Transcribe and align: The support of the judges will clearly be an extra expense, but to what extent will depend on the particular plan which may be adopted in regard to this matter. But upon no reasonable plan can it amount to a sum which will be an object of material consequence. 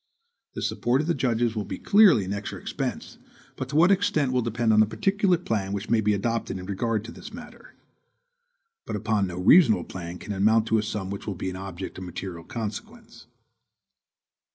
The 0.55 0.63
support 0.63 1.01
of 1.01 1.05
the 1.05 1.13
judges 1.13 1.55
will 1.55 1.65
clearly 1.65 2.21
be 2.21 2.25
an 2.25 2.33
extra 2.33 2.59
expense, 2.59 3.19
but 3.55 3.69
to 3.69 3.75
what 3.75 3.91
extent 3.91 4.31
will 4.31 4.41
depend 4.41 4.73
on 4.73 4.79
the 4.79 4.87
particular 4.87 5.37
plan 5.37 5.73
which 5.73 5.91
may 5.91 6.01
be 6.01 6.15
adopted 6.15 6.57
in 6.57 6.65
regard 6.65 7.03
to 7.03 7.11
this 7.11 7.31
matter. 7.31 7.75
But 8.87 8.95
upon 8.95 9.27
no 9.27 9.37
reasonable 9.37 9.83
plan 9.83 10.17
can 10.17 10.33
it 10.33 10.37
amount 10.37 10.65
to 10.69 10.79
a 10.79 10.81
sum 10.81 11.11
which 11.11 11.27
will 11.27 11.35
be 11.35 11.51
an 11.51 11.55
object 11.55 11.99
of 11.99 12.03
material 12.03 12.43
consequence. 12.43 13.27